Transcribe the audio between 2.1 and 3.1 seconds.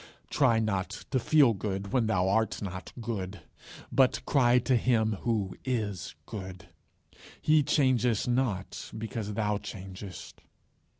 art not